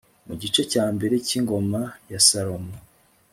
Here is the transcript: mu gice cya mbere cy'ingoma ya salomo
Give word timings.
mu 0.27 0.33
gice 0.41 0.61
cya 0.71 0.85
mbere 0.95 1.15
cy'ingoma 1.27 1.81
ya 2.11 2.19
salomo 2.27 2.73